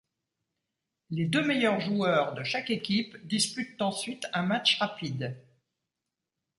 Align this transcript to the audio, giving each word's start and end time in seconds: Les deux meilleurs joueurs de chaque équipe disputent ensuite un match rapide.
Les 1.11 1.25
deux 1.27 1.43
meilleurs 1.43 1.79
joueurs 1.79 2.33
de 2.33 2.43
chaque 2.43 2.71
équipe 2.71 3.15
disputent 3.27 3.83
ensuite 3.83 4.25
un 4.33 4.41
match 4.41 4.79
rapide. 4.79 5.37